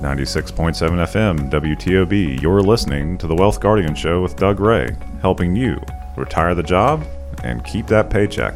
[0.00, 2.40] 96.7 FM, WTOB.
[2.42, 5.80] You're listening to the Wealth Guardian Show with Doug Ray, helping you
[6.16, 7.02] retire the job
[7.42, 8.54] and keep that paycheck.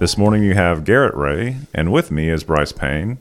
[0.00, 3.18] This morning you have Garrett Ray, and with me is Brice Payne,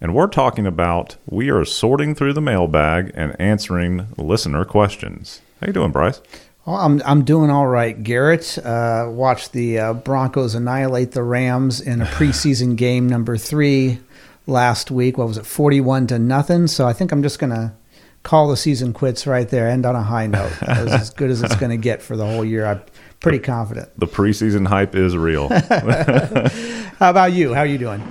[0.00, 5.42] and we're talking about we are sorting through the mailbag and answering listener questions.
[5.60, 6.22] How you doing, Brice?
[6.64, 8.56] Well, I'm I'm doing all right, Garrett.
[8.56, 14.00] Uh, watched the uh, Broncos annihilate the Rams in a preseason game number three
[14.46, 15.18] last week.
[15.18, 16.66] What was it, forty-one to nothing?
[16.66, 17.76] So I think I'm just gonna
[18.22, 19.68] call the season quits right there.
[19.68, 20.52] End on a high note.
[20.60, 22.66] That was as good as it's gonna get for the whole year.
[22.66, 22.82] I'm
[23.20, 23.90] pretty confident.
[23.98, 25.48] The preseason hype is real.
[26.98, 27.54] How about you?
[27.54, 28.02] How are you doing?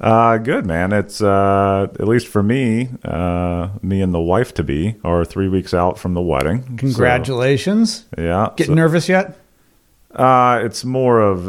[0.00, 0.92] Uh, good man.
[0.92, 5.48] It's uh, at least for me, uh, me and the wife to be are three
[5.48, 6.76] weeks out from the wedding.
[6.76, 8.06] Congratulations.
[8.16, 8.50] So, yeah.
[8.56, 9.38] Getting so, nervous yet?
[10.14, 11.46] Uh, it's more of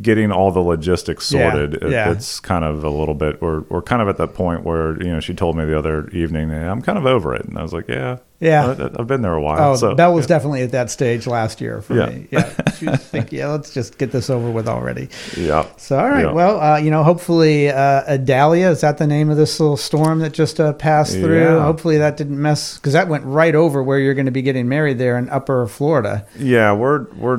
[0.00, 1.78] getting all the logistics sorted.
[1.82, 2.12] Yeah, yeah.
[2.12, 5.12] It's kind of a little bit, we're, we're kind of at that point where, you
[5.12, 7.44] know, she told me the other evening, I'm kind of over it.
[7.44, 8.90] And I was like, yeah, yeah.
[8.98, 9.72] I've been there a while.
[9.72, 10.28] Oh, so, Belle was yeah.
[10.28, 12.06] definitely at that stage last year for yeah.
[12.06, 12.28] me.
[12.30, 12.52] Yeah.
[12.76, 15.08] She was thinking, yeah, let's just get this over with already.
[15.34, 15.66] Yeah.
[15.78, 16.26] So, all right.
[16.26, 16.32] Yeah.
[16.32, 20.18] Well, uh, you know, hopefully, uh, Idalia, is that the name of this little storm
[20.18, 21.58] that just uh, passed through?
[21.58, 24.68] Hopefully that didn't mess, because that went right over where you're going to be getting
[24.68, 26.26] married there in upper Florida.
[26.38, 26.74] Yeah.
[26.74, 27.38] We're, we're,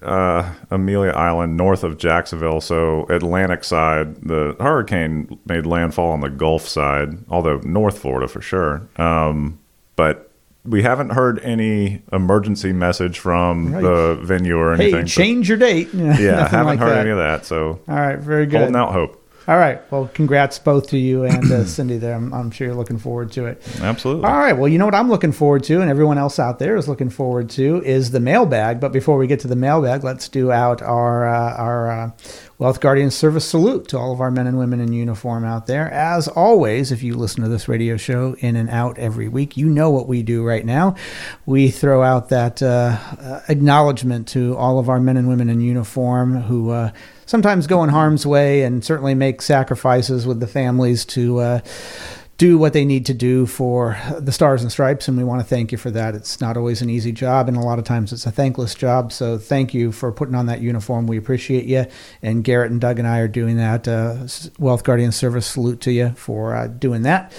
[0.00, 2.62] uh, Amelia Island, north of Jacksonville.
[2.62, 8.40] So Atlantic side, the hurricane made landfall on the Gulf side, although North Florida for
[8.40, 8.88] sure.
[8.96, 9.58] Um,
[9.96, 10.27] but
[10.68, 13.82] we haven't heard any emergency message from Right.
[13.82, 15.06] the venue or Hey, anything.
[15.06, 15.88] so- change your date.
[15.94, 16.98] yeah, Nothing haven't like heard that.
[17.00, 17.46] any of that.
[17.46, 18.18] So All right.
[18.18, 18.58] Very good.
[18.58, 19.24] holding out hope.
[19.48, 19.80] All right.
[19.90, 22.14] Well, congrats both to you and uh, Cindy there.
[22.14, 23.62] I'm, I'm sure you're looking forward to it.
[23.80, 24.24] Absolutely.
[24.26, 24.52] All right.
[24.52, 27.08] Well, you know what I'm looking forward to, and everyone else out there is looking
[27.08, 28.78] forward to, is the mailbag.
[28.78, 32.10] But before we get to the mailbag, let's do out our uh, our uh,
[32.58, 35.88] Wealth Guardian Service salute to all of our men and women in uniform out there.
[35.92, 39.68] As always, if you listen to this radio show in and out every week, you
[39.68, 40.96] know what we do right now.
[41.46, 45.60] We throw out that uh, uh, acknowledgement to all of our men and women in
[45.60, 46.70] uniform who.
[46.70, 46.90] Uh,
[47.26, 51.60] Sometimes go in harm's way and certainly make sacrifices with the families to uh,
[52.38, 55.46] do what they need to do for the stars and stripes and we want to
[55.46, 56.14] thank you for that.
[56.14, 59.12] It's not always an easy job and a lot of times it's a thankless job.
[59.12, 61.08] So thank you for putting on that uniform.
[61.08, 61.86] We appreciate you.
[62.22, 64.28] And garrett and doug and i are doing that uh,
[64.58, 67.32] wealth guardian service salute to you for uh, doing that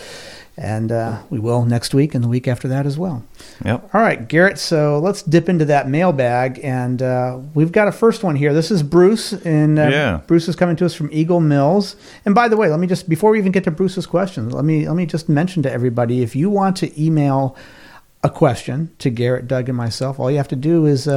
[0.62, 3.24] and uh, we will next week and the week after that as well
[3.66, 3.90] Yep.
[3.94, 4.58] all right, Garrett.
[4.60, 8.54] So let's dip into that mailbag, and uh, we've got a first one here.
[8.54, 10.22] This is Bruce, and uh, Yeah.
[10.28, 11.96] Bruce is coming to us from Eagle Mills.
[12.26, 14.64] And by the way, let me just before we even get to Bruce's question, let
[14.66, 17.56] me let me just mention to everybody: if you want to email
[18.24, 21.08] a question to Garrett, Doug, and myself, all you have to do is.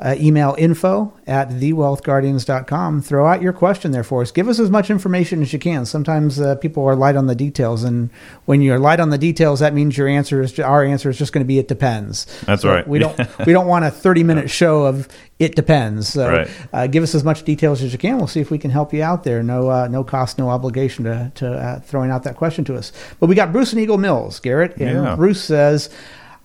[0.00, 1.48] Uh, email info at
[2.12, 3.02] thewealthguardians.com.
[3.02, 4.30] Throw out your question there for us.
[4.30, 5.84] Give us as much information as you can.
[5.86, 8.10] Sometimes uh, people are light on the details, and
[8.44, 11.32] when you're light on the details, that means your answer is our answer is just
[11.32, 12.26] going to be it depends.
[12.42, 12.86] That's So right.
[12.86, 16.08] We don't we don't want a 30 minute show of it depends.
[16.08, 16.50] So Right.
[16.72, 18.18] uh, give us as much details as you can.
[18.18, 19.42] We'll see if we can help you out there.
[19.42, 22.92] No uh, no cost, no obligation to to uh, throwing out that question to us.
[23.18, 25.16] But we got Bruce and Eagle Mills, Garrett, and Yeah.
[25.16, 25.90] Bruce says.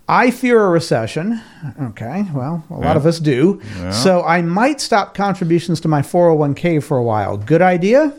[0.08, 1.41] I fear a recession.
[1.81, 2.96] Okay, well, a lot Yeah.
[2.96, 3.62] of us do.
[3.78, 3.91] Yeah.
[3.91, 7.38] So I might stop contributions to my 401k for a while.
[7.38, 8.12] Good idea?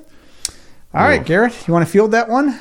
[0.95, 1.25] All right.
[1.25, 2.59] Garrett, you want to field that one?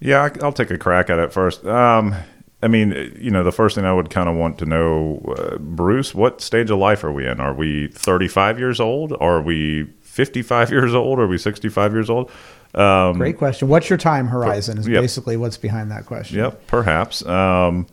[0.00, 1.64] Yeah, I'll take a crack at it first.
[1.66, 2.14] Um,
[2.62, 5.58] I mean, you know, the first thing I would kind of want to know, uh,
[5.58, 7.38] Bruce, what stage of life are we in?
[7.40, 9.14] Are we 35 years old?
[9.20, 11.20] Are we 55 years old?
[11.20, 12.30] Are we 65 years old?
[12.74, 13.68] Um, Great question.
[13.68, 14.78] What's your time horizon?
[14.78, 15.00] Is Yep.
[15.02, 16.38] basically what's behind that question.
[16.38, 17.24] Yep, perhaps.
[17.26, 17.86] Um,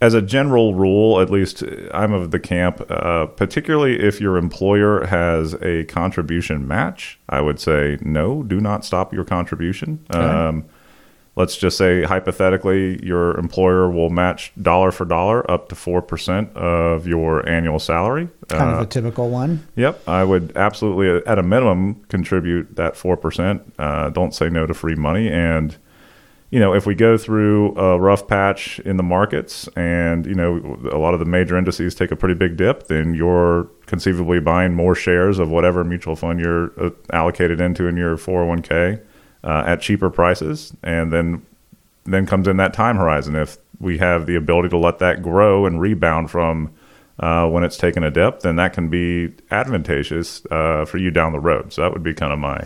[0.00, 5.06] as a general rule, at least I'm of the camp, uh, particularly if your employer
[5.06, 10.04] has a contribution match, I would say no, do not stop your contribution.
[10.10, 10.66] Um,
[11.34, 17.06] let's just say hypothetically, your employer will match dollar for dollar up to 4% of
[17.08, 18.28] your annual salary.
[18.48, 19.66] Kind of Uh, a typical one.
[19.74, 23.62] Yep, I would absolutely, at a minimum, contribute that four percent.
[23.78, 25.76] Uh, don't say no to free money, and
[26.50, 30.78] you know, if we go through a rough patch in the markets, and you know,
[30.90, 34.74] a lot of the major indices take a pretty big dip, then you're conceivably buying
[34.74, 39.00] more shares of whatever mutual fund you're uh, allocated into in your 401k
[39.44, 41.44] uh, at cheaper prices, and then
[42.04, 43.36] then comes in that time horizon.
[43.36, 46.72] If we have the ability to let that grow and rebound from
[47.20, 51.32] uh, when it's taken a dip, then that can be advantageous uh, for you down
[51.32, 51.74] the road.
[51.74, 52.64] So that would be kind of my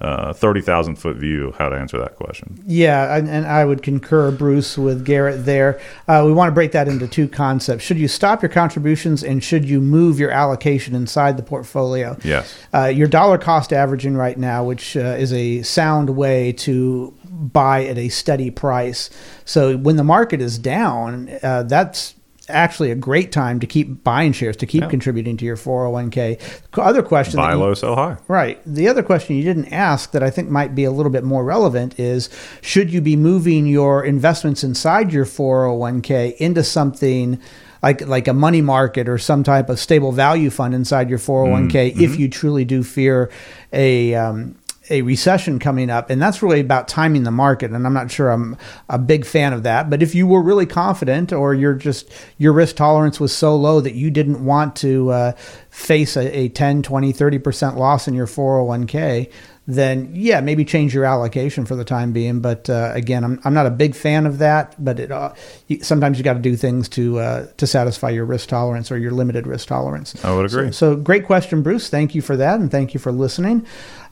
[0.00, 2.62] uh, 30,000 foot view how to answer that question.
[2.66, 5.80] Yeah, and, and I would concur, Bruce, with Garrett there.
[6.06, 7.82] Uh, we want to break that into two concepts.
[7.82, 12.18] Should you stop your contributions and should you move your allocation inside the portfolio?
[12.22, 12.54] Yes.
[12.74, 17.86] Uh, your dollar cost averaging right now, which uh, is a sound way to buy
[17.86, 19.08] at a steady price.
[19.46, 22.15] So when the market is down, uh, that's
[22.48, 24.88] actually a great time to keep buying shares to keep Yeah.
[24.88, 26.38] contributing to your 401k.
[26.74, 28.16] Other question Buy you- low, sell high.
[28.28, 28.58] Right.
[28.66, 31.44] The other question you didn't ask that I think might be a little bit more
[31.44, 32.28] relevant is
[32.60, 37.38] should you be moving your investments inside your 401k into something
[37.82, 41.94] like like a money market or some type of stable value fund inside your 401k
[42.00, 43.30] if you truly do fear
[43.72, 44.54] a um,
[44.90, 48.30] a recession coming up and that's really about timing the market and i'm not sure
[48.30, 48.56] i'm
[48.88, 52.52] a big fan of that but if you were really confident or you're just your
[52.52, 55.32] risk tolerance was so low that you didn't want to uh,
[55.70, 59.30] face a, a 10 20 30% loss in your 401k
[59.66, 63.54] then yeah maybe change your allocation for the time being but uh, again I'm, I'm
[63.54, 65.34] not a big fan of that but it, uh,
[65.66, 68.98] you, sometimes you got to do things to uh, to satisfy your risk tolerance or
[68.98, 70.66] your limited risk tolerance I would agree.
[70.66, 71.88] so, so great question, Bruce.
[71.88, 73.66] Thank you for that, and thank you for listening.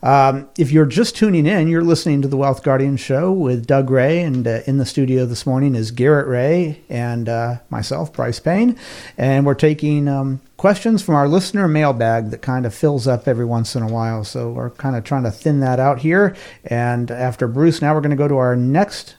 [0.04, 3.88] Um, if you're just tuning in, you're listening to the Wealth Guardian Show with Doug
[3.88, 8.38] Ray, and uh, in the studio this morning is Garrett Ray and uh, myself, Brice
[8.38, 8.78] Payne,
[9.16, 13.46] and we're taking um, questions from our listener mailbag that kind of fills up every
[13.46, 14.24] once in a while.
[14.24, 16.36] So we're kind of trying to thin that out here.
[16.64, 19.14] And after Bruce, now we're going to go to our next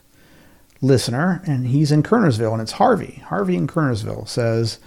[0.80, 3.24] listener, and he's in Kernersville, and it's Harvey.
[3.26, 4.78] Harvey in Kernersville says.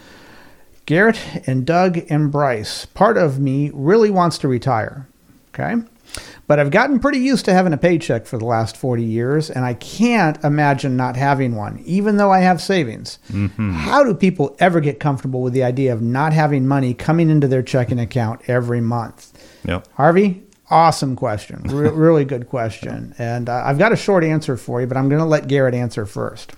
[0.85, 5.05] Garrett and Doug and Brice, part of me really wants to retire.
[5.59, 5.81] Okay.
[6.47, 9.63] But I've gotten pretty used to having a paycheck for the last 40 years, and
[9.63, 13.19] I can't imagine not having one, even though I have savings.
[13.57, 17.47] How do people ever get comfortable with the idea of not having money coming into
[17.47, 19.31] their checking account every month?
[19.65, 19.87] Yep.
[19.93, 20.41] Harvey,
[20.71, 21.61] awesome question.
[21.65, 23.13] Re- really good question.
[23.19, 25.75] And uh, I've got a short answer for you, but I'm going to let Garrett
[25.75, 26.53] answer first.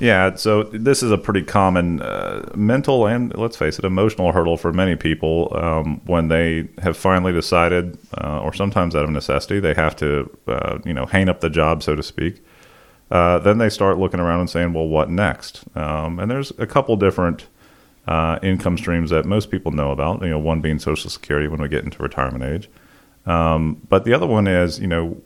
[0.00, 4.56] Yeah, so this is a pretty common uh, mental and, let's face it, emotional hurdle
[4.56, 9.58] for many people um, when they have finally decided, uh, or sometimes out of necessity,
[9.58, 12.44] they have to, uh, you know, hang up the job, so to speak.
[13.10, 15.64] Uh, then they start looking around and saying, well, what next?
[15.74, 17.48] Um, and there's a couple different
[18.06, 21.60] uh, income streams that most people know about, you know, one being Social Security when
[21.60, 22.70] we get into retirement age.
[23.26, 25.20] Um, but the other one is, you know,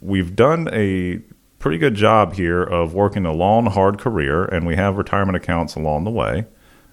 [0.00, 1.20] we've done a
[1.58, 5.74] pretty good job here of working a long, hard career, and we have retirement accounts
[5.74, 6.46] along the way,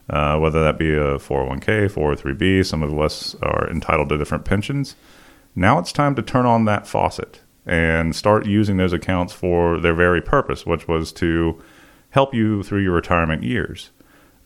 [0.10, 2.66] uh, whether that be a 401k, 403b.
[2.66, 4.96] Some of us are entitled to different pensions.
[5.56, 9.94] Now it's time to turn on that faucet and start using those accounts for their
[9.94, 11.62] very purpose, which was to
[12.12, 13.92] help you through your retirement years.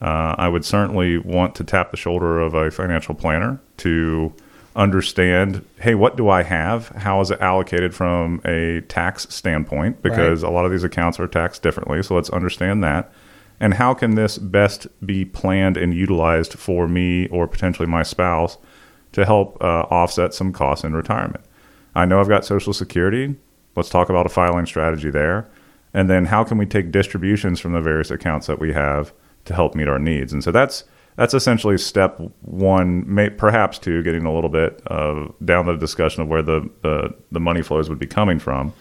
[0.01, 4.33] Uh, I would certainly want to tap the shoulder of a financial planner to
[4.79, 6.87] understand hey, what do I have?
[6.89, 10.01] How is it allocated from a tax standpoint?
[10.01, 12.01] Because a lot of these accounts are taxed differently.
[12.01, 13.11] So let's understand that.
[13.59, 18.57] And how can this best be planned and utilized for me or potentially my spouse
[19.11, 21.43] to help uh, offset some costs in retirement?
[21.93, 23.35] I know I've got Social Security.
[23.75, 25.49] Let's talk about a filing strategy there.
[25.93, 29.11] And then how can we take distributions from the various accounts that we have
[29.45, 30.31] to help meet our needs?
[30.31, 30.85] And so that's
[31.15, 36.21] that's essentially step one, may, perhaps two, getting a little bit uh, down the discussion
[36.21, 38.73] of where the, the, the money flows would be coming from.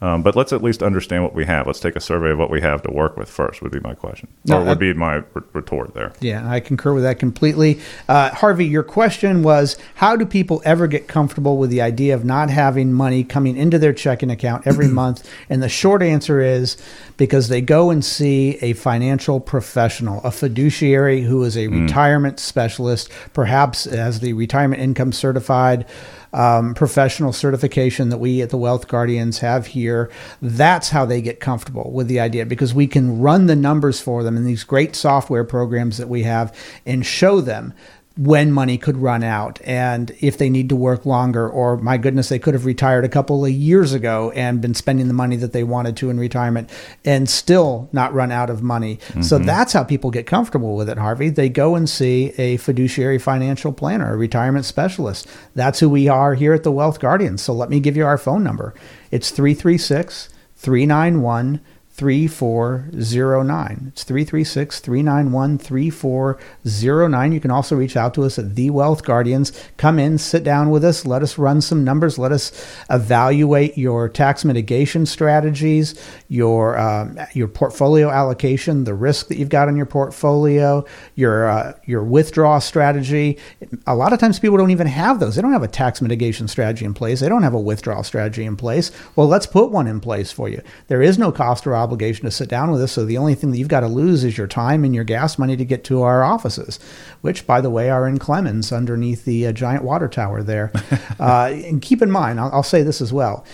[0.00, 1.66] Um, but let's at least understand what we have.
[1.66, 3.60] Let's take a survey of what we have to work with first.
[3.62, 5.22] Would be my question, No, or would I- be my
[5.52, 6.12] retort there.
[6.20, 7.80] Yeah, I concur with that completely.
[8.08, 12.24] Uh, Harvey, your question was how do people ever get comfortable with the idea of
[12.24, 15.28] not having money coming into their checking account every month?
[15.50, 16.76] And the short answer is
[17.16, 23.10] because they go and see a financial professional, a fiduciary who is a retirement specialist,
[23.32, 25.84] perhaps as the retirement income certified
[26.32, 30.10] um, professional certification that we at the Wealth Guardians have here.
[30.42, 34.22] That's how they get comfortable with the idea because we can run the numbers for
[34.22, 36.54] them in these great software programs that we have
[36.84, 37.72] and show them
[38.18, 42.28] when money could run out and if they need to work longer or my goodness
[42.28, 45.52] they could have retired a couple of years ago and been spending the money that
[45.52, 46.68] they wanted to in retirement
[47.04, 48.98] and still not run out of money.
[49.22, 49.46] So mm-hmm.
[49.46, 51.28] that's how people get comfortable with it harvey.
[51.28, 55.28] They go and see a fiduciary financial planner a retirement specialist.
[55.54, 58.18] That's who we are here at the wealth guardians so let me give you our
[58.18, 58.74] phone number.
[59.12, 61.60] It's 336 391
[61.98, 63.86] 3409.
[63.88, 67.32] It's 336 391 3409.
[67.32, 69.52] You can also reach out to us at The Wealth Guardians.
[69.78, 72.52] Come in, sit down with us, let us run some numbers, let us
[72.88, 79.66] evaluate your tax mitigation strategies, your, um, your portfolio allocation, the risk that you've got
[79.66, 80.84] on your portfolio,
[81.16, 83.38] your, uh, your withdrawal strategy.
[83.88, 85.34] A lot of times people don't even have those.
[85.34, 88.44] They don't have a tax mitigation strategy in place, they don't have a withdrawal strategy
[88.44, 88.92] in place.
[89.16, 90.62] Well, let's put one in place for you.
[90.86, 92.92] There is no cost or obligation to sit down with us.
[92.92, 95.38] So the only thing that you've got to lose is your time and your gas
[95.38, 96.78] money to get to our offices,
[97.20, 100.72] which, by the way, are in Clemmons underneath the uh, giant water tower there.
[101.20, 103.44] uh, and keep in mind, I'll, I'll say this as well.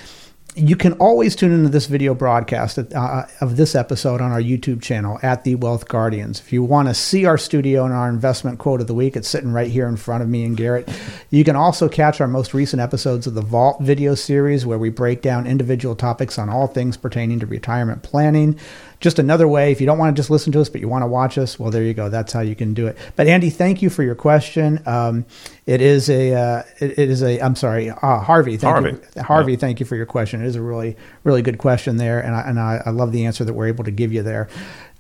[0.57, 4.81] You can always tune into this video broadcast uh, of this episode on our YouTube
[4.81, 6.39] channel at The Wealth Guardians.
[6.39, 9.29] If you want to see our studio and our investment quote of the week, it's
[9.29, 10.89] sitting right here in front of me and Garrett.
[11.31, 14.91] You can also catch our most recent episodes of the Vault video series where we
[14.91, 18.59] break down individual topics on all things pertaining to retirement planning
[19.05, 19.71] just another way.
[19.71, 21.59] If you don't want to just listen to us, but you want to watch us,
[21.59, 22.09] well, there you go.
[22.09, 22.97] That's how you can do it.
[23.15, 24.83] But Andy, thank you for your question.
[24.87, 25.27] Um,
[25.67, 27.39] it is a, uh, it, it is a.
[27.41, 28.57] I'm sorry, uh, Harvey.
[28.57, 28.99] Thank Harvey.
[29.15, 29.57] you, Harvey.
[29.57, 30.43] Thank you for your question.
[30.43, 33.27] It is a really, really good question there, and I, and I, I love the
[33.27, 34.49] answer that we're able to give you there.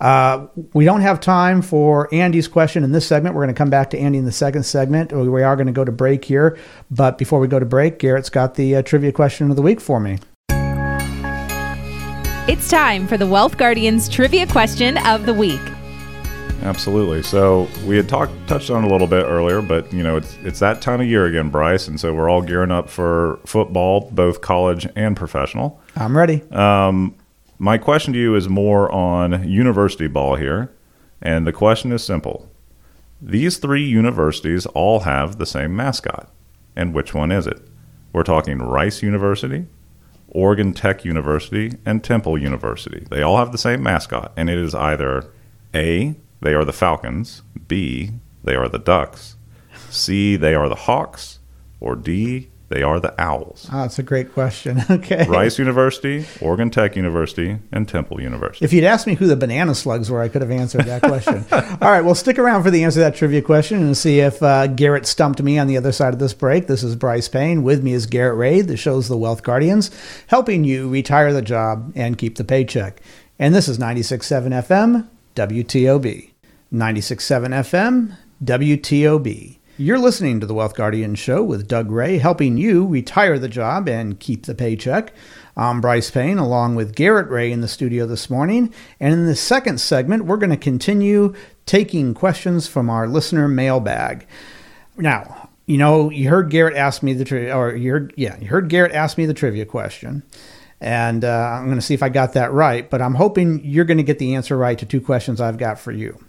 [0.00, 3.34] Uh, we don't have time for Andy's question in this segment.
[3.34, 5.12] We're going to come back to Andy in the second segment.
[5.12, 6.58] We are going to go to break here,
[6.90, 9.80] but before we go to break, Garrett's got the uh, trivia question of the week
[9.80, 10.18] for me.
[12.46, 15.62] It's time for the Wealth Guardians trivia question of the week.
[16.62, 17.22] Absolutely.
[17.22, 20.36] So we had talked touched on it a little bit earlier, but you know it's
[20.42, 24.10] it's that time of year again, Brice, and so we're all gearing up for football,
[24.10, 25.80] both college and professional.
[25.96, 26.42] I'm ready.
[26.50, 27.14] Um,
[27.58, 30.70] my question to you is more on university ball here,
[31.22, 32.50] and the question is simple:
[33.22, 36.30] These three universities all have the same mascot,
[36.76, 37.66] and which one is it?
[38.12, 39.64] We're talking Rice University,
[40.34, 43.06] Oregon Tech University, and Temple University.
[43.08, 45.30] They all have the same mascot, and it is either
[45.74, 48.10] A, they are the Falcons, B,
[48.42, 49.36] they are the Ducks,
[49.88, 51.38] C, they are the Hawks,
[51.80, 53.68] or D, they are the Owls.
[53.73, 54.83] Oh, that's a great question.
[54.94, 55.26] Okay.
[55.28, 58.64] Rice University, Oregon Tech University, and Temple University.
[58.64, 61.44] If you'd asked me who the banana slugs were, I could have answered that question.
[61.52, 64.42] All right, well, stick around for the answer to that trivia question and see if
[64.42, 66.66] uh, Garrett stumped me on the other side of this break.
[66.66, 67.62] This is Brice Payne.
[67.62, 69.90] With me is Garrett Ray, the show's The Wealth Guardians,
[70.28, 73.00] helping you retire the job and keep the paycheck.
[73.38, 76.30] And this is 96.7 FM, WTOB.
[76.73, 79.53] 96.7 FM, WTOB.
[79.76, 83.88] You're listening to the Wealth Guardian Show with Doug Ray, helping you retire the job
[83.88, 85.12] and keep the paycheck.
[85.57, 88.73] I'm Brice Payne, along with Garrett Ray in the studio this morning.
[89.00, 91.35] And in the second segment, we're going to continue
[91.66, 94.28] taking questions from our listener mailbag.
[94.97, 98.47] Now, you know, you heard Garrett ask me the trivia, or you heard, yeah, you
[98.47, 100.23] heard Garrett ask me the trivia question.
[100.81, 103.85] And uh, I'm going to see if I got that right, but I'm hoping you're
[103.85, 106.25] going to get the answer right to two questions I've got for you.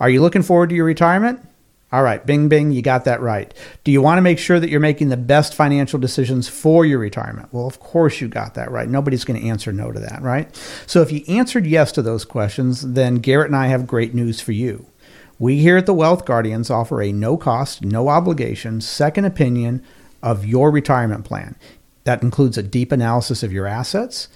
[0.00, 1.46] Are you looking forward to your retirement?
[1.92, 3.52] All right, bing, bing, you got that right.
[3.82, 7.00] Do you want to make sure that you're making the best financial decisions for your
[7.00, 7.48] retirement?
[7.50, 8.88] Well, of course you got that right.
[8.88, 10.54] Nobody's going to answer no to that, right?
[10.86, 14.40] So if you answered yes to those questions, then Garrett and I have great news
[14.40, 14.86] for you.
[15.40, 19.82] We here at the Wealth Guardians offer a no cost, no obligation second opinion
[20.22, 21.56] of your retirement plan.
[22.04, 24.28] That includes a deep analysis of your assets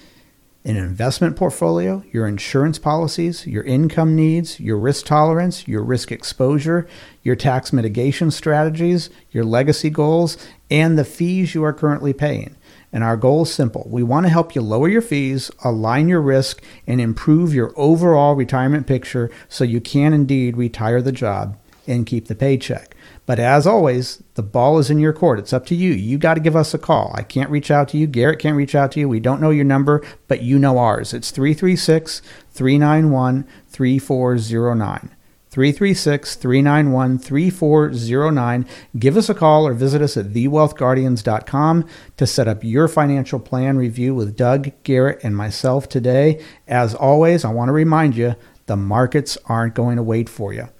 [0.66, 6.86] an investment portfolio, your insurance policies, your income needs, your risk tolerance, your risk exposure,
[7.22, 10.38] your tax mitigation strategies, your legacy goals,
[10.70, 12.56] and the fees you are currently paying.
[12.92, 13.86] And our goal is simple.
[13.90, 18.34] We want to help you lower your fees, align your risk, and improve your overall
[18.34, 22.94] retirement picture so you can indeed retire the job and keep the paycheck.
[23.26, 25.38] But as always, the ball is in your court.
[25.38, 25.92] It's up to you.
[25.92, 27.12] You got to give us a call.
[27.14, 28.06] I can't reach out to you.
[28.06, 29.08] Garrett can't reach out to you.
[29.08, 31.14] We don't know your number, but you know ours.
[31.14, 35.16] It's 336 391 3409.
[35.54, 38.66] 336 391 3409.
[38.98, 43.76] Give us a call or visit us at thewealthguardians.com to set up your financial plan
[43.78, 46.44] review with Doug, Garrett, and myself today.
[46.66, 48.34] As always, I want to remind you
[48.66, 50.70] the markets aren't going to wait for you.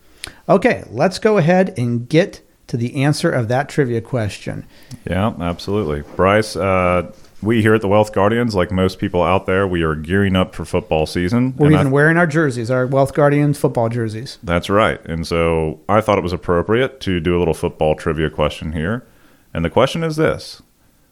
[0.48, 4.66] Okay, let's go ahead and get to the answer of that trivia question.
[5.08, 6.02] Yeah, absolutely.
[6.16, 7.12] Brice, uh,
[7.42, 10.54] we here at the Wealth Guardians, like most people out there, we are gearing up
[10.54, 11.54] for football season.
[11.56, 14.38] We're even I, wearing our jerseys, our Wealth Guardians football jerseys.
[14.42, 15.04] That's right.
[15.04, 19.06] And so I thought it was appropriate to do a little football trivia question here.
[19.52, 20.62] And the question is this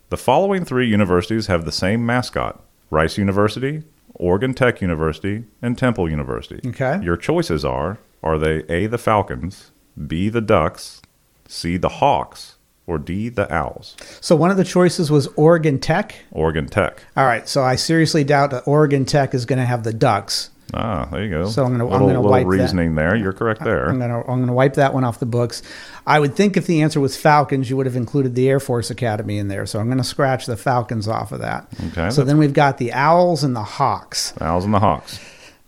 [0.08, 3.82] The following three universities have the same mascot Rice University,
[4.14, 6.60] Oregon Tech University, and Temple University.
[6.68, 7.00] Okay.
[7.02, 9.72] Your choices are are they A, the Falcons,
[10.06, 11.02] B, the Ducks,
[11.48, 13.96] C, the Hawks, or D, the Owls?
[14.20, 16.14] So one of the choices was Oregon Tech.
[16.30, 17.02] Oregon Tech.
[17.16, 17.48] All right.
[17.48, 20.50] So I seriously doubt that Oregon Tech is going to have the Ducks.
[20.74, 21.48] Ah, there you go.
[21.48, 23.02] So I'm going to I'm going to wipe reasoning that.
[23.02, 23.16] there.
[23.16, 23.88] You're correct there.
[23.88, 25.62] I'm going to I'm going to wipe that one off the books.
[26.06, 28.90] I would think if the answer was Falcons, you would have included the Air Force
[28.90, 29.66] Academy in there.
[29.66, 31.68] So I'm going to scratch the Falcons off of that.
[31.88, 32.10] Okay.
[32.10, 34.32] So then we've got the Owls and the Hawks.
[34.40, 35.20] Owls and the Hawks.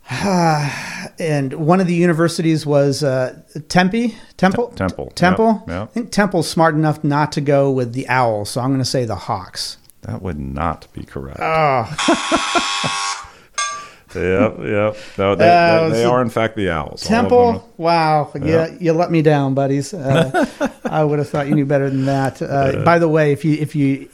[0.11, 5.65] and one of the universities was uh, Tempe, Temple, T- Temple, Temple.
[5.67, 5.83] Yep, yep.
[5.83, 8.85] I think Temple's smart enough not to go with the Owls, so I'm going to
[8.85, 9.79] say the Hawks.
[10.03, 11.41] That would not be correct.
[11.41, 13.11] Oh.
[14.15, 14.97] yep, yep.
[15.19, 17.03] No, they, uh, they, they are in fact the Owls.
[17.03, 17.69] Temple.
[17.77, 18.31] Wow.
[18.35, 19.93] Yeah, you let me down, buddies.
[19.95, 20.47] Uh,
[20.85, 22.41] I would have thought you knew better than that.
[22.43, 24.09] Uh, by the way, if you if you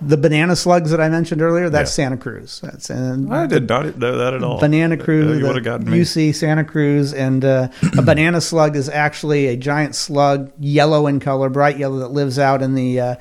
[0.00, 2.04] The banana slugs that I mentioned earlier, that's Yeah.
[2.04, 2.60] Santa Cruz.
[2.62, 4.60] That's and I did not know that at all.
[4.60, 6.00] Banana Cruz, Uh, you would have gotten me.
[6.00, 11.18] UC Santa Cruz, and uh, a banana slug is actually a giant slug, yellow in
[11.20, 13.14] color, bright yellow, that lives out in the uh,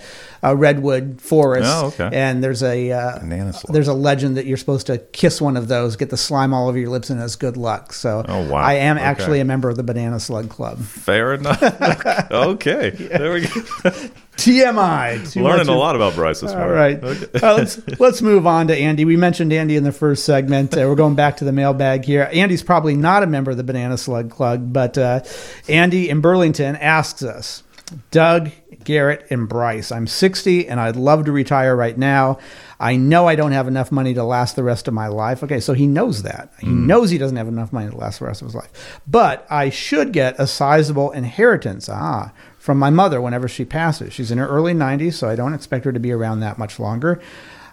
[0.43, 1.69] uh, redwood forest.
[1.73, 2.09] Oh, okay.
[2.11, 3.73] And there's a uh, Banana slug.
[3.73, 6.67] there's a legend that you're supposed to kiss one of those, get the slime all
[6.67, 7.93] over your lips, and it's good luck.
[7.93, 8.57] So Oh, wow.
[8.57, 9.05] I am Okay.
[9.05, 10.79] actually a member of the Banana Slug Club.
[10.79, 11.63] Fair enough.
[12.31, 13.91] okay, there we go.
[14.37, 15.31] TMI.
[15.31, 16.69] Too Learning a lot about Brice this morning.
[16.71, 17.03] right.
[17.03, 17.39] Okay.
[17.45, 19.05] Uh, let's let's move on to Andy.
[19.05, 20.75] We mentioned Andy in the first segment.
[20.75, 22.29] Uh, we're going back to the mailbag here.
[22.33, 25.21] Andy's probably not a member of the Banana Slug Club, but uh,
[25.69, 27.63] Andy in Burlington asks us,
[28.11, 28.51] Doug,
[28.83, 29.91] Garrett, and Brice.
[29.91, 32.39] I'm 60 and I'd love to retire right now.
[32.79, 35.43] I know I don't have enough money to last the rest of my life.
[35.43, 36.51] Okay, so he knows that.
[36.59, 39.01] He knows he doesn't have enough money to last the rest of his life.
[39.07, 41.87] But I should get a sizable inheritance.
[41.87, 42.33] Ah,
[42.65, 44.11] from my mother whenever she passes.
[44.11, 46.79] She's in her early 90s, so I don't expect her to be around that much
[46.79, 47.21] longer.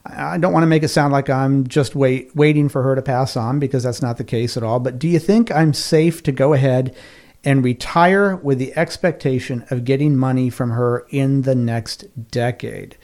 [0.04, 3.00] I don't want to make it sound like I'm just wait, waiting for her to
[3.00, 4.80] pass on because that's not the case at all.
[4.80, 6.94] But do you think I'm safe to go ahead
[7.42, 12.99] and retire with the expectation of getting money from her in the next decade?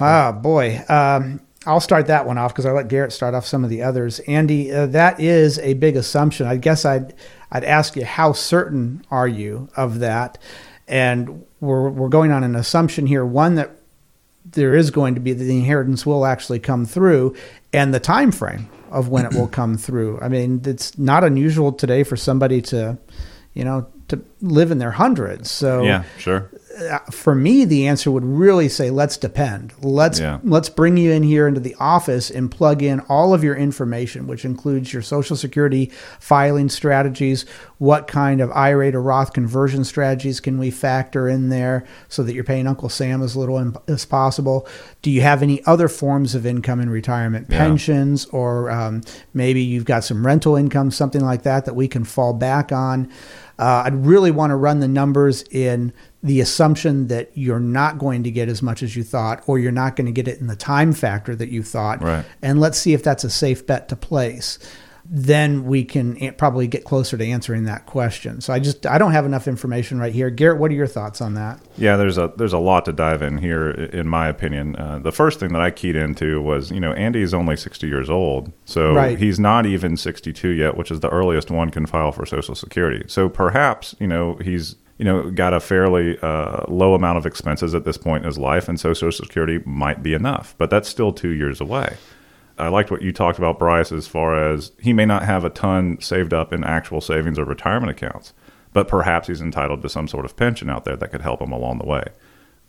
[0.00, 0.82] Ah, boy.
[0.88, 3.82] Um, I'll start that one off because I let Garrett start off some of the
[3.82, 4.20] others.
[4.20, 6.46] Andy, uh, that is a big assumption.
[6.46, 7.14] I guess I'd
[7.50, 10.38] I'd ask you how certain are you of that?
[10.88, 13.24] And we're we're going on an assumption here.
[13.24, 13.70] One that
[14.44, 17.36] there is going to be that the inheritance will actually come through,
[17.72, 20.18] and the time frame of when it will come through.
[20.20, 22.98] I mean, it's not unusual today for somebody to,
[23.54, 25.50] you know, to live in their hundreds.
[25.50, 26.50] So Yeah, sure.
[26.90, 29.72] Uh, for me, the answer would really say, let's depend.
[29.82, 30.38] Let's Yeah.
[30.44, 34.26] let's bring you in here into the office and plug in all of your information,
[34.26, 37.44] which includes your Social Security filing strategies.
[37.78, 42.32] What kind of IRA to Roth conversion strategies can we factor in there so that
[42.34, 44.66] you're paying Uncle Sam as little as possible?
[45.02, 47.58] Do you have any other forms of income in retirement, Yeah.
[47.58, 49.02] pensions, or um,
[49.34, 53.08] maybe you've got some rental income, something like that that we can fall back on?
[53.62, 58.24] Uh, I'd really want to run the numbers in the assumption that you're not going
[58.24, 60.48] to get as much as you thought, or you're not going to get it in
[60.48, 62.02] the time factor that you thought.
[62.02, 62.24] Right.
[62.42, 64.58] And let's see if that's a safe bet to place.
[65.04, 68.40] Then we can probably get closer to answering that question.
[68.40, 70.30] So I just I don't have enough information right here.
[70.30, 71.60] Garrett, what are your thoughts on that?
[71.76, 74.76] Yeah, there's a there's a lot to dive in here, in my opinion.
[74.76, 77.86] Uh, the first thing that I keyed into was, you know, Andy is only 60
[77.88, 79.18] years old, so Right.
[79.18, 83.04] he's not even 62 yet, which is the earliest one can file for Social Security.
[83.08, 87.74] So perhaps, you know, he's you know got a fairly uh, low amount of expenses
[87.74, 90.88] at this point in his life, and so Social Security might be enough, but that's
[90.88, 91.96] still two years away.
[92.62, 95.50] I liked what you talked about, Brice, as far as he may not have a
[95.50, 98.32] ton saved up in actual savings or retirement accounts,
[98.72, 101.50] but perhaps he's entitled to some sort of pension out there that could help him
[101.50, 102.04] along the way.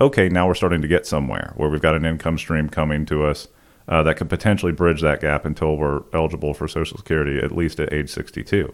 [0.01, 3.23] Okay, now we're starting to get somewhere where we've got an income stream coming to
[3.23, 3.49] us
[3.87, 7.79] uh, that could potentially bridge that gap until we're eligible for Social Security at least
[7.79, 8.73] at age 62.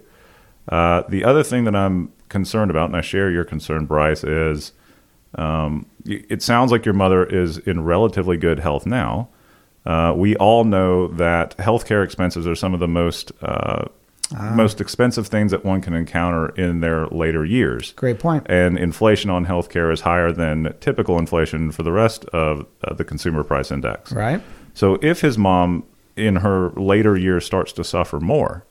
[0.70, 4.72] Uh, the other thing that I'm concerned about, and I share your concern, Brice, is
[5.36, 9.28] um, it sounds like your mother is in relatively good health now.
[9.86, 13.86] Uh, we all know that healthcare expenses are some of the most uh,
[14.54, 17.94] most expensive things that one can encounter in their later years.
[17.94, 18.46] Great point.
[18.48, 23.04] And inflation on healthcare is higher than typical inflation for the rest of uh, the
[23.04, 24.12] consumer price index.
[24.12, 24.42] Right.
[24.74, 25.84] So if his mom
[26.16, 28.66] in her later years starts to suffer more,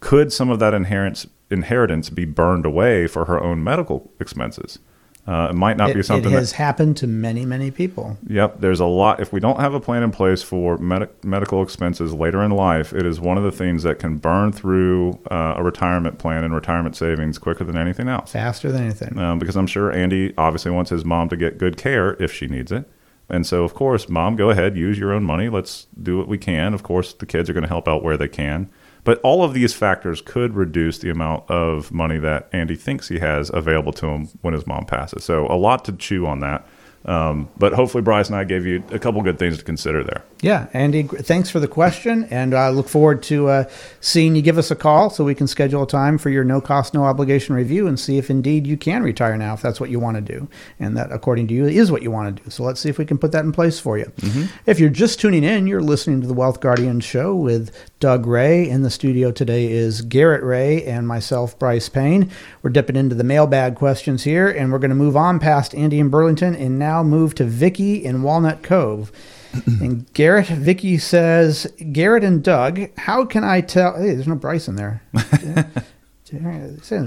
[0.00, 4.78] could some of that inheritance inheritance be burned away for her own medical expenses?
[5.24, 6.56] Uh, it might not It, be it something has that.
[6.56, 8.18] happened to many, many people.
[8.26, 9.20] Yep, there's a lot.
[9.20, 12.92] If we don't have a plan in place for med- medical expenses later in life,
[12.92, 16.52] it is one of the things that can burn through uh, a retirement plan and
[16.52, 18.32] retirement savings quicker than anything else.
[18.32, 19.16] Faster than anything.
[19.16, 22.48] Um, because I'm sure Andy obviously wants his mom to get good care if she
[22.48, 22.90] needs it.
[23.28, 25.48] And so, of course, mom, go ahead, use your own money.
[25.48, 26.74] Let's do what we can.
[26.74, 28.70] Of course, the kids are going to help out where they can.
[29.04, 33.18] But all of these factors could reduce the amount of money that Andy thinks he
[33.18, 35.24] has available to him when his mom passes.
[35.24, 36.66] So, a lot to chew on that.
[37.04, 40.22] Um, but hopefully, Brice and I gave you a couple good things to consider there.
[40.40, 43.64] Yeah, Andy, thanks for the question, and I look forward to uh,
[44.00, 46.60] seeing you give us a call so we can schedule a time for your no
[46.60, 49.90] cost, no obligation review and see if indeed you can retire now if that's what
[49.90, 50.48] you want to do,
[50.80, 52.50] and that according to you is what you want to do.
[52.50, 54.10] So let's see if we can put that in place for you.
[54.66, 58.68] If you're just tuning in, you're listening to the Wealth Guardian Show with Doug Ray.
[58.68, 62.30] In the studio today is Garrett Ray and myself, Brice Payne.
[62.62, 66.00] We're dipping into the mailbag questions here, and we're going to move on past Andy
[66.00, 69.10] in Burlington and now move to Vicky in Walnut Cove.
[69.80, 73.96] and Garrett, Vicky says, Garrett and Doug, how can I tell?
[73.96, 75.02] Hey, there's no Brice in there.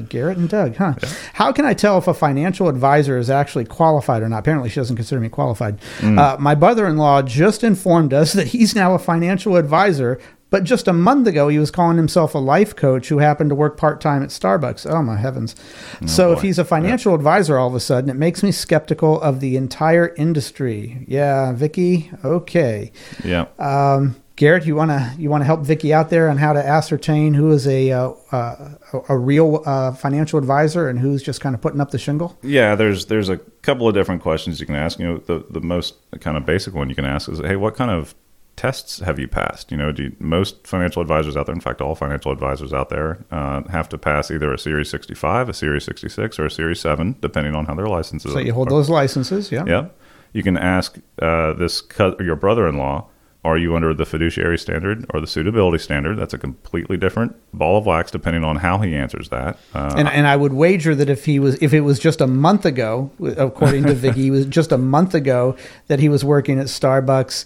[0.10, 0.94] Garrett and Doug, huh?
[1.02, 1.10] Yeah.
[1.34, 4.40] How can I tell if a financial advisor is actually qualified or not?
[4.40, 5.80] Apparently, she doesn't consider me qualified.
[6.00, 6.20] Mm.
[6.20, 10.20] Uh, my brother in law just informed us that he's now a financial advisor,
[10.50, 13.56] but just a month ago, he was calling himself a life coach who happened to
[13.56, 14.90] work part time at Starbucks.
[14.90, 15.56] Oh, my heavens.
[16.02, 16.38] Oh, so, boy.
[16.38, 19.58] if he's a financial advisor all of a sudden, it makes me skeptical of the
[19.58, 21.06] entire industry.
[21.08, 22.92] Yeah, Vicky, okay.
[23.24, 23.48] Yeah.
[23.58, 26.66] Um, Garrett, you want to you want to help Vicky out there on how to
[26.66, 28.72] ascertain who is a uh, uh,
[29.08, 32.38] a real uh, financial advisor and who's just kind of putting up the shingle?
[32.44, 35.00] Yeah, there's there's a couple of different questions you can ask.
[35.00, 37.76] You know, the the most kind of basic one you can ask is, hey, what
[37.76, 38.14] kind of
[38.56, 39.72] tests have you passed?
[39.72, 42.90] You know, do you, most financial advisors out there, in fact, all financial advisors out
[42.90, 46.80] there, uh, have to pass either a Series 65, a Series 66, or a Series
[46.80, 48.32] 7, depending on how their licenses.
[48.34, 48.72] So you hold are.
[48.72, 49.64] those licenses, yeah.
[49.68, 49.88] Yeah.
[50.34, 53.08] You can ask uh, this co- your brother-in-law
[53.46, 56.18] are you under the fiduciary standard or the suitability standard?
[56.18, 59.60] That's a completely different ball of wax, depending on how he answers that.
[59.72, 62.28] Uh, and, and I would wager that if he was, if it was just a
[62.28, 66.66] month ago, according to Vicky, was just a month ago that he was working at
[66.66, 67.46] Starbucks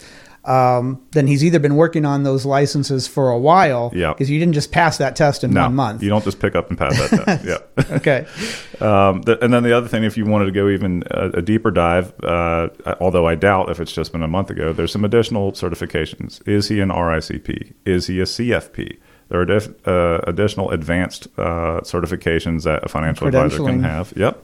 [0.49, 3.91] um, then he's either been working on those licenses for a while.
[3.93, 4.13] Yeah.
[4.13, 6.01] Because you didn't just pass that test in no, one month.
[6.01, 7.45] You don't just pick up and pass that test.
[7.87, 7.95] yeah.
[7.97, 8.25] okay.
[8.79, 11.41] Um, the, and then the other thing, if you wanted to go even a, a
[11.41, 12.69] deeper dive, uh,
[13.01, 16.47] although I doubt if it's just been a month ago, there's some additional certifications.
[16.47, 17.73] Is he an RICP?
[17.85, 18.97] Is he a CFP?
[19.27, 24.13] There are dif- uh, additional advanced uh, certifications that a financial advisor can have.
[24.15, 24.41] Yep.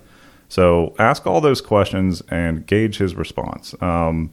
[0.49, 3.73] So ask all those questions and gauge his response.
[3.81, 4.31] Um,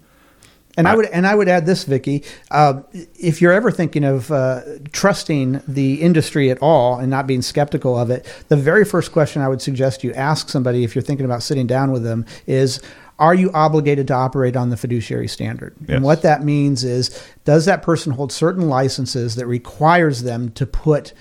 [0.77, 2.25] and I, I, would and I would add this, Vicky.
[2.51, 2.83] Uh,
[3.19, 7.99] if you're ever thinking of uh, trusting the industry at all and not being skeptical
[7.99, 11.27] of it, the very first question I would suggest you ask somebody if you're thinking
[11.27, 12.81] about sitting down with them is,
[13.19, 15.91] "Are you obligated to operate on the fiduciary standard?" Yes.
[15.91, 20.65] And what that means is, does that person hold certain licenses that requires them to
[20.65, 21.13] put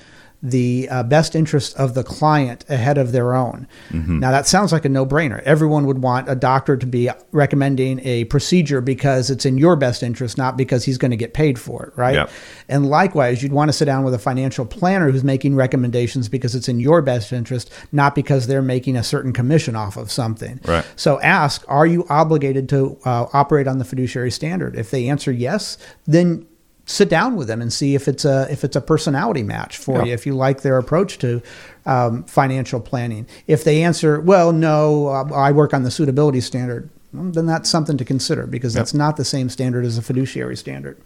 [0.44, 3.68] the uh, best interest of the client ahead of their own.
[3.90, 4.20] Mm-hmm.
[4.20, 5.42] Now, that sounds like a no brainer.
[5.44, 10.02] Everyone would want a doctor to be recommending a procedure because it's in your best
[10.02, 12.16] interest, not because he's going to get paid for it, right?
[12.16, 12.32] Yep.
[12.70, 16.56] And likewise, you'd want to sit down with a financial planner who's making recommendations because
[16.56, 20.60] it's in your best interest, not because they're making a certain commission off of something.
[20.66, 20.86] Right.
[20.96, 24.76] So ask, are you obligated to uh, operate on the fiduciary standard?
[24.76, 26.48] If they answer yes, then
[26.86, 30.00] sit down with them and see if it's a if it's a personality match for
[30.00, 30.06] yeah.
[30.06, 31.42] you if you like their approach to
[31.86, 33.28] um, financial planning.
[33.48, 37.98] If they answer well no i work on the suitability standard well, then that's something
[37.98, 40.98] to consider because that's not the same standard as a fiduciary standard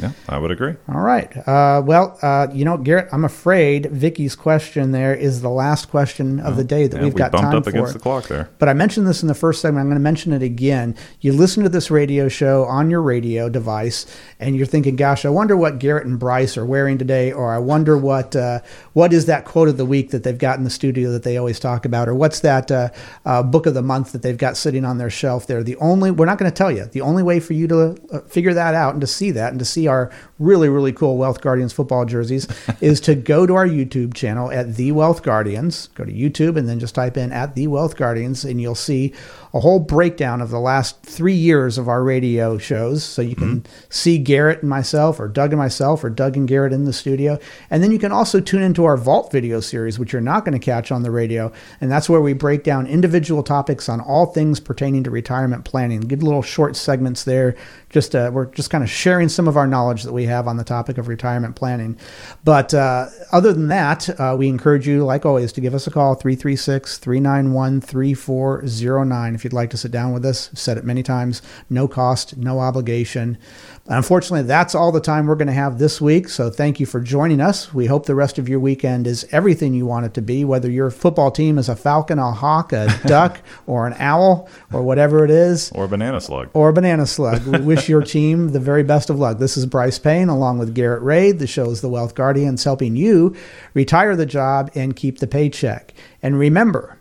[0.00, 0.74] yeah, I would agree.
[0.88, 1.34] All right.
[1.46, 6.40] Uh, well, uh, you know, Garrett, I'm afraid Vicky's question there is the last question
[6.40, 7.70] of the day that yeah, we've we got bumped time up for.
[7.70, 8.50] against the clock there.
[8.58, 9.82] But I mentioned this in the first segment.
[9.82, 10.96] I'm going to mention it again.
[11.20, 14.06] You listen to this radio show on your radio device,
[14.38, 17.58] and you're thinking, "Gosh, I wonder what Garrett and Brice are wearing today," or "I
[17.58, 18.60] wonder what uh,
[18.92, 21.36] what is that quote of the week that they've got in the studio that they
[21.36, 22.88] always talk about, or what's that uh,
[23.24, 26.10] uh, book of the month that they've got sitting on their shelf there." The only
[26.10, 26.86] we're not going to tell you.
[26.86, 29.58] The only way for you to uh, figure that out and to see that and
[29.58, 32.48] to see our really really cool Wealth Guardians football jerseys
[32.80, 35.88] is to go to our YouTube channel at The Wealth Guardians.
[35.88, 39.12] Go to YouTube and then just type in at The Wealth Guardians, and you'll see
[39.52, 43.02] a whole breakdown of the last three years of our radio shows.
[43.02, 43.72] So you can mm-hmm.
[43.88, 47.38] see Garrett and myself, or Doug and myself, or Doug and Garrett in the studio.
[47.68, 50.58] And then you can also tune into our Vault video series, which you're not going
[50.58, 51.52] to catch on the radio.
[51.80, 56.00] And that's where we break down individual topics on all things pertaining to retirement planning.
[56.00, 57.56] Give little short segments there.
[57.88, 60.56] Just uh, we're just kind of sharing some of our knowledge that we have on
[60.58, 61.98] the topic of retirement planning.
[62.44, 65.90] But uh, other than that, uh, we encourage you, like always, to give us a
[65.90, 70.50] call 336 391 3409 if you'd like to sit down with us.
[70.52, 73.38] I've said it many times no cost, no obligation.
[73.86, 76.28] Unfortunately, that's all the time we're going to have this week.
[76.28, 77.72] So thank you for joining us.
[77.72, 80.70] We hope the rest of your weekend is everything you want it to be, whether
[80.70, 85.24] your football team is a falcon, a hawk, a duck, or an owl, or whatever
[85.24, 85.72] it is.
[85.72, 86.50] Or a banana slug.
[86.52, 87.46] Or a banana slug.
[87.46, 89.38] We wish your team the very best of luck.
[89.38, 91.32] This is Brice Payne along with Garrett Ray.
[91.32, 93.34] The show is The Wealth Guardians, helping you
[93.72, 95.94] retire the job and keep the paycheck.
[96.22, 96.99] And remember,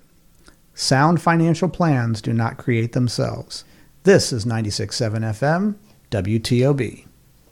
[0.80, 3.66] sound financial plans do not create themselves.
[4.04, 5.76] This is 96.7 FM.
[6.10, 7.06] WTOB.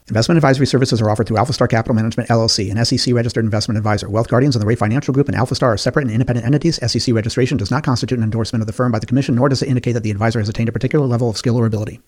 [0.07, 4.09] Investment advisory services are offered through AlphaStar Capital Management LLC, an SEC registered investment advisor.
[4.09, 6.79] Wealth Guardians and the Ray Financial Group and AlphaStar are separate and independent entities.
[6.89, 9.61] SEC registration does not constitute an endorsement of the firm by the Commission, nor does
[9.61, 11.99] it indicate that the advisor has attained a particular level of skill or ability.